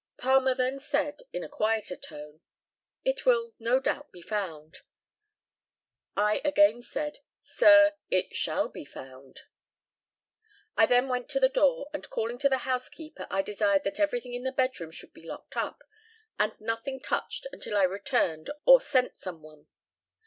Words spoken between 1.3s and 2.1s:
in a quieter